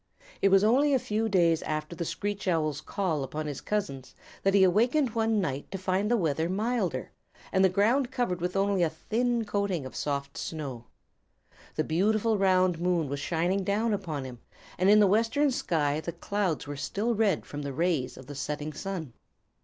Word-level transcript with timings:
It 0.41 0.49
was 0.49 0.63
only 0.63 0.95
a 0.95 0.97
few 0.97 1.29
days 1.29 1.61
after 1.61 1.95
the 1.95 2.05
Screech 2.05 2.47
Owl's 2.47 2.81
call 2.81 3.23
upon 3.23 3.45
his 3.45 3.61
cousins 3.61 4.15
that 4.41 4.55
he 4.55 4.63
awakened 4.63 5.11
one 5.13 5.39
night 5.39 5.69
to 5.69 5.77
find 5.77 6.09
the 6.09 6.17
weather 6.17 6.49
milder, 6.49 7.11
and 7.51 7.63
the 7.63 7.69
ground 7.69 8.09
covered 8.09 8.41
with 8.41 8.55
only 8.55 8.81
a 8.81 8.89
thin 8.89 9.45
coating 9.45 9.85
of 9.85 9.95
soft 9.95 10.39
snow. 10.39 10.85
The 11.75 11.83
beautiful 11.83 12.39
round 12.39 12.79
moon 12.79 13.09
was 13.09 13.19
shining 13.19 13.63
down 13.63 13.93
upon 13.93 14.25
him, 14.25 14.39
and 14.79 14.89
in 14.89 14.99
the 14.99 15.05
western 15.05 15.51
sky 15.51 15.99
the 15.99 16.13
clouds 16.13 16.65
were 16.65 16.77
still 16.77 17.13
red 17.13 17.45
from 17.45 17.61
the 17.61 17.71
rays 17.71 18.17
of 18.17 18.25
the 18.25 18.33
setting 18.33 18.73
sun. 18.73 19.13